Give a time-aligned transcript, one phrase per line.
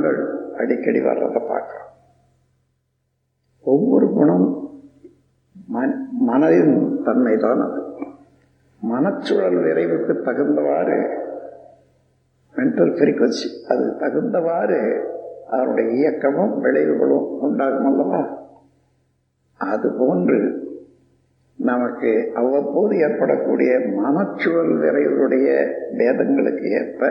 [0.00, 0.18] குணங்கள்
[0.56, 1.86] அடிக்கடி வர்றதை பார்க்குறோம்.
[3.64, 4.46] ஒவ்வொரு குணம்
[6.28, 6.74] மனதின்
[7.04, 7.80] தன்மை தான் அது.
[8.82, 10.96] மனச்சூழல் விரைவுக்கு தகுந்தவாறு
[12.54, 14.78] மென்டல் ஃப்ரீக்வன்சி அது தகுந்தவாறு
[15.48, 18.20] அதனுடைய இயக்கமும் விளைவுகளும் உண்டாகும் அல்லவா?
[19.60, 20.38] அது போன்று
[21.58, 25.48] நமக்கு அவ்வப்போது ஏற்படக்கூடிய மனச்சூழல் விரைவுடைய
[25.92, 27.02] வேதங்களுக்கு ஏற்ப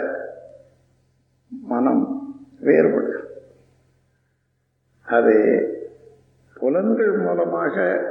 [1.52, 2.04] மனம்
[2.60, 3.28] வேறுபடு.
[5.06, 5.36] அது
[6.54, 8.02] புலன்கள் மூலமாக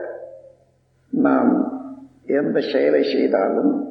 [1.11, 1.83] நாம்
[2.27, 3.87] எந்த செயலை செய்தாலும்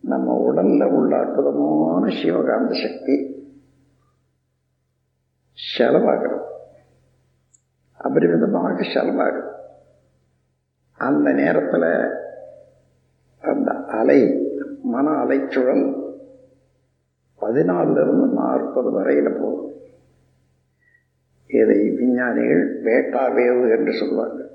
[0.00, 3.36] நம்ம உடல்ல உள்ள அற்புதமான சிவகாந்த சக்தி
[5.78, 6.46] செலவாகிறது.
[8.04, 9.56] அபரிமிதமாக செலவாகும்
[10.96, 12.16] அந்த நேரத்தில்
[13.40, 14.46] அந்த அலை
[14.82, 16.07] மன அலைச்சுழல்
[17.48, 19.64] பதினாலிருந்து நாற்பது வரையில் போகும்
[21.46, 24.50] இதை விஞ்ஞானிகள் பேட்டா வேவு என்று சொல்வார்கள்.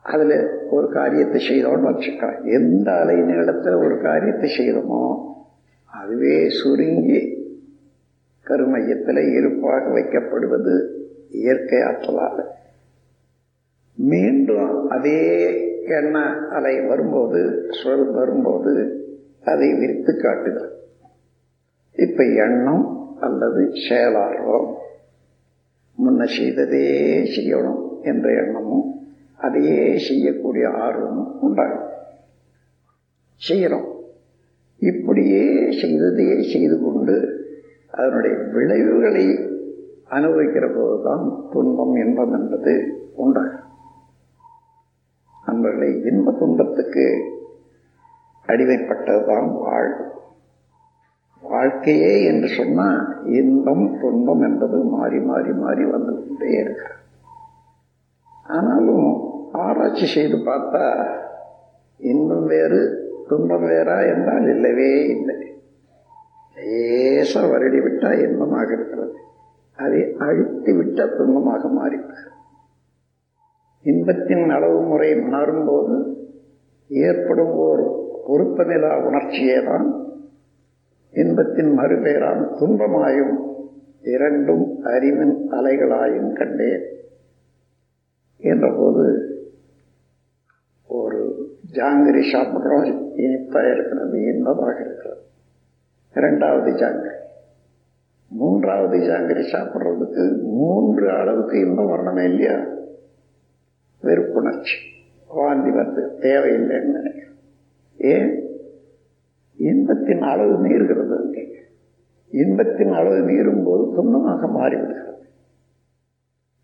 [0.00, 2.42] அதில் ஒரு காரியத்தை செய்தோம்னு வச்சுக்கா.
[2.42, 5.02] எந்த அலை நீளத்தில் ஒரு காரியத்தை செய்தோமோ
[5.84, 7.20] அதுவே சுருங்கி
[8.42, 10.74] கருமையத்தில் இருப்பாக வைக்கப்படுவது
[11.30, 12.44] இயற்கை ஆற்றலால்.
[13.94, 15.20] மீண்டும் அதே
[15.86, 19.06] எண்ண அலை வரும்போது சொல் வரும்போது
[19.44, 20.76] அதை விரித்து காட்டுகிறது
[21.92, 24.74] இப்ப எண்ணம் அல்லது செயலார்வம்
[25.98, 31.88] முன்ன செய்ததே செய்யணும் என்ற எண்ணமும் அதையே செய்யக்கூடிய ஆர்வமும் உண்டாகும்.
[33.34, 33.96] செய்கிறோம்
[34.78, 37.44] இப்படியே செய்ததையே செய்து கொண்டு
[37.90, 39.26] அதனுடைய விளைவுகளை
[40.10, 43.66] அனுபவிக்கிற போதுதான் துன்பம் இன்பம் என்பது உண்டாகும்.
[45.46, 47.36] நண்பர்களை இன்ப துன்பத்துக்கு
[48.48, 50.04] அடிமைப்பட்டதுதான் வாழ்வு
[51.42, 57.00] வாழ்க்கையே என்று சொன்னால் இன்பம் துன்பம் என்பது மாறி மாறி மாறி வந்து கொண்டே இருக்கிறது.
[58.46, 59.06] ஆனாலும்
[59.52, 61.06] ஆராய்ச்சி செய்து பார்த்தா
[61.98, 62.80] இன்பம் வேறு
[63.28, 65.36] துன்பம் வேறா என்றால் இல்லவே இல்லை.
[66.56, 69.16] லேச வருடி விட்டால் இன்பமாக இருக்கிறது.
[69.76, 72.36] அதை அழித்து விட்டால் துன்பமாக மாறிவிடுகிறது.
[73.82, 75.96] இன்பத்தின் அளவு முறை மாறும்போது
[76.88, 80.06] ஏற்படும் ஒரு பொருத்தமில்லா உணர்ச்சியே தான்
[81.10, 83.36] இன்பத்தின் மறுபெயரான் துன்பமாயும்
[84.02, 86.86] இரண்டும் அறிவின் அலைகளாயும் கண்டேன்
[88.38, 89.36] என்றபோது
[90.86, 95.20] ஒரு ஜாங்கிரி சாப்பிட்றோம் இனிப்பாக இருக்கிறது இன்பமாக இருக்கிறது.
[96.14, 97.14] இரண்டாவது ஜாங்கிரி.
[98.28, 102.60] மூன்றாவது ஜாங்கிரி சாப்பிட்றதுக்கு மூன்று அளவுக்கு இன்பம் வரணுமே இல்லையா?
[104.02, 104.76] வெறுப்புணர்ச்சி.
[105.28, 107.27] வாந்தி வந்து தேவையில்லைன்னு நினைக்கிறேன்.
[107.98, 108.46] ஏன்?
[109.56, 111.54] இன்பத்தின் அளவு மீறுகிறது.
[112.30, 115.26] இன்பத்தின் அளவு மீறும் போது துன்பமாக மாறிவிடுகிறது.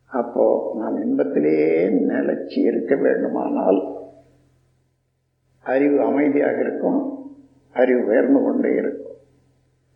[0.06, 3.96] அப்போ நாம் இன்பத்திலேயே நிலைச்சி இருக்க வேண்டுமானால்
[5.60, 7.26] அறிவு அமைதியாக இருக்கும்
[7.72, 9.16] அறிவு உயர்ந்து கொண்டே இருக்கும்.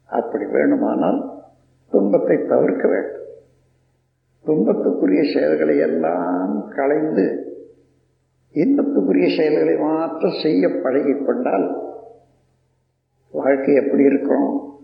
[0.05, 1.43] அப்படி வேண்டுமானால்
[1.91, 3.16] துன்பத்தை தவிர்க்க வேண்டும்.
[4.44, 7.48] துன்பத்துக்குரிய செயல்களை எல்லாம் களைந்து
[8.59, 11.93] இன்பத்துக்குரிய செயல்களை மாற்றம் செய்ய பழகி கொண்டால்
[13.31, 14.79] வாழ்க்கை எப்படி இருக்கும்?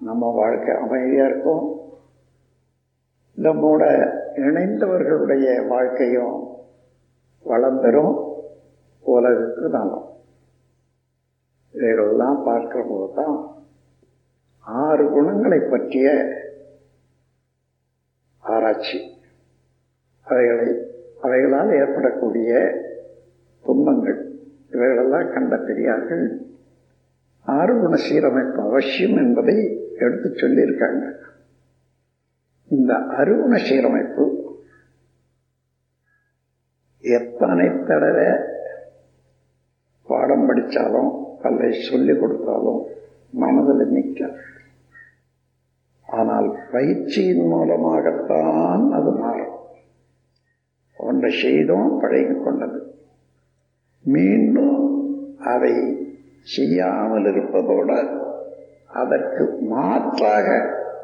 [0.00, 1.80] நம்ம வாழ்க்கை அமைதியாக இருக்கும்.
[3.36, 3.82] நம்மோட
[4.34, 6.48] இணைந்தவர்களுடைய வாழ்க்கையும்
[7.42, 8.34] வளம் பெறும்.
[9.00, 10.08] உலகுக்கு நலம்.
[11.72, 13.64] இதைகளெல்லாம் பார்க்கிற போது தான்
[14.60, 16.24] ஆறு குணங்களை பற்றிய
[18.38, 19.16] ஆராய்ச்சி.
[20.22, 20.89] அவைகளை
[21.20, 22.50] அவைகளால் ஏற்படக்கூடிய
[23.64, 24.20] துன்பங்கள்
[24.70, 26.24] இவைகளெல்லாம் கண்ட பெரியார்கள்
[27.46, 29.56] ஆறுகுண சீரமைப்பு அவசியம் என்பதை
[29.96, 31.04] எடுத்து சொல்லியிருக்காங்க.
[32.70, 34.24] இந்த அருகுண சீரமைப்பு
[37.04, 38.28] எத்தனை தடவை
[40.08, 42.80] பாடம் படித்தாலும் கல்லை சொல்லிக் கொடுத்தாலும்
[43.32, 44.20] மனதில் நிற்க
[46.08, 49.29] ஆனால் பயிற்சியின் மூலமாகத்தான் அது மாறும்
[51.30, 52.78] ஒன்றை செய்தோம் பழகி கொண்டது.
[54.04, 54.78] மீண்டும்
[55.38, 55.74] அதை
[56.54, 57.98] செய்யாமல் இருப்பதோடு
[59.00, 60.46] அதற்கு மாற்றாக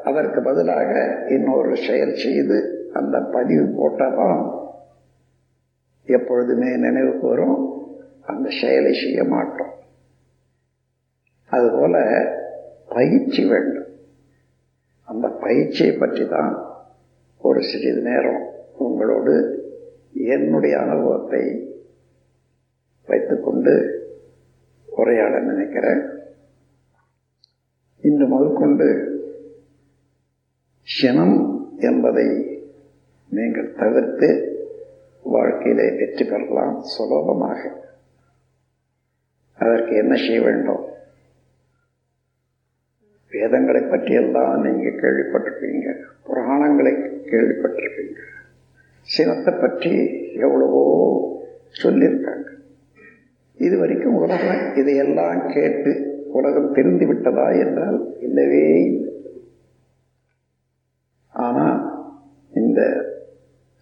[0.03, 0.91] அதற்கு பதிலாக
[1.29, 2.57] இன்னொரு செயல் செய்து
[2.93, 4.41] அந்த பதிவு போட்டதான்
[6.07, 7.57] எப்பொழுதுமே நினைவுக்கு வரும்.
[8.25, 9.73] அந்த செயலை செய்ய மாட்டோம்.
[11.49, 11.95] அதுபோல
[12.89, 13.91] பயிற்சி வேண்டும்.
[15.07, 16.53] அந்த பயிற்சியை பற்றி தான்
[17.41, 18.43] ஒரு சிறிது நேரம்
[18.77, 19.35] உங்களோடு
[20.17, 21.73] என்னுடைய அனுபவத்தை
[23.07, 23.95] வைத்துக்கொண்டு
[24.85, 26.01] உரையாட நினைக்கிறேன்.
[28.01, 29.15] இன்று முதற்கொண்டு
[30.81, 32.59] சினம் என்பதை
[33.29, 34.55] நீங்கள் தவிர்த்து
[35.23, 37.85] வாழ்க்கையிலே வெற்றி பெறலாம் சுலபமாக.
[39.55, 40.85] அதற்கு என்ன செய்ய வேண்டும்?
[43.29, 46.01] வேதங்களை பற்றியெல்லாம் நீங்கள் கேள்விப்பட்டிருப்பீங்க.
[46.23, 46.93] புராணங்களை
[47.23, 48.36] கேள்விப்பட்டிருப்பீங்க.
[49.15, 49.93] சினத்தை பற்றி
[50.45, 50.83] எவ்வளவோ
[51.81, 52.47] சொல்லியிருக்காங்க.
[53.57, 55.91] இது வரைக்கும் உலகம் இதையெல்லாம் கேட்டு
[56.31, 59.13] உலகம் தெரிந்து விட்டதா என்றால் இல்லவே இல்லை.
[62.51, 62.81] இந்த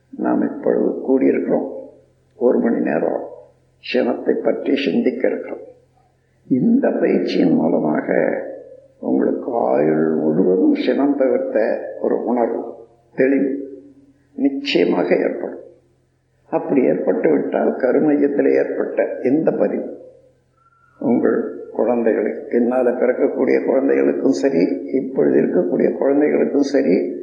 [0.09, 1.69] நாம் இப்பொழுது கூடியிருக்கிறோம்.
[2.39, 3.23] ஒரு மணி நேரம்
[3.83, 5.63] சினத்தை பற்றி சிந்திக்க இருக்கிறோம்
[6.47, 8.07] இந்த பயிற்சியின் மூலமாக
[8.99, 11.57] உங்களுக்கு ஆயுள் முழுவதும் சினம் தவிர்த்த
[12.01, 12.61] ஒரு உணர்வு
[13.15, 13.49] தெளிவு.
[14.35, 15.59] நிச்சயமாக ஏற்படும்.
[16.49, 19.97] அப்படி ஏற்பட்டு விட்டால் கருமையத்தில் ஏற்பட்ட எந்த பதிவு
[20.99, 27.15] உங்கள் குழந்தைகளுக்கு பின்னால் பிறக்கக்கூடிய குழந்தைகளுக்கும் சரி இப்பொழுது இருக்கக்கூடிய குழந்தைகளுக்கும் சரி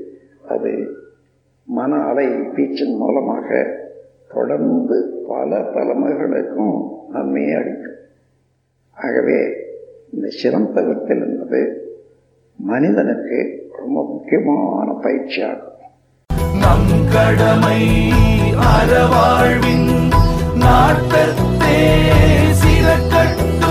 [0.49, 0.97] அது
[1.65, 3.79] மன அலை பீச்சின் மூலமாக
[4.29, 7.95] தொடர்ந்து பல தலைமுறைகளுக்கும் நன்மையை அளிக்கும்.
[8.93, 9.57] ஆகவே
[10.13, 11.61] இந்த சிரம் தவிர்த்தல் என்பது
[12.57, 15.72] மனிதனுக்கு ரொம்ப முக்கியமான பயிற்சியாகும்.
[16.63, 17.81] நம் கடமை
[18.73, 19.89] அறவாழ்வின்
[20.63, 21.79] நாட்டத்தே
[22.63, 23.62] சிறக்கட்டும்